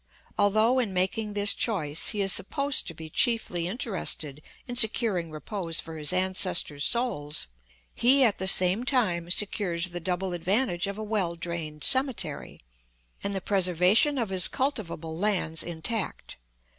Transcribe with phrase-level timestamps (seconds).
[0.35, 5.79] Although in making this choice he is supposed to be chiefly interested in securing repose
[5.79, 7.45] for his ancestors' souls,
[7.93, 12.61] he at the same time secures the double advantage of a well drained cemetery,
[13.23, 16.37] and the preservation of his cultivable lands intact.